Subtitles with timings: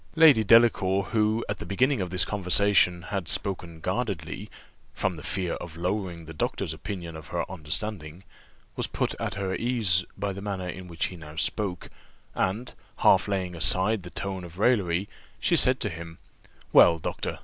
[0.15, 4.49] Lady Delacour, who, at the beginning of this conversation, had spoken guardedly,
[4.95, 8.23] from the fear of lowering the doctor's opinion of her understanding,
[8.75, 11.91] was put at her ease by the manner in which he now spoke;
[12.33, 15.07] and, half laying aside the tone of raillery,
[15.39, 16.17] she said to him,
[16.73, 17.37] "Well, doctor!